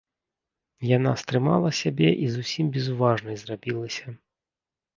Яна 0.97 1.11
стрымала 1.23 1.69
сябе 1.81 2.09
і 2.25 2.31
зусім 2.37 2.73
безуважнай 2.77 3.41
зрабілася. 3.45 4.19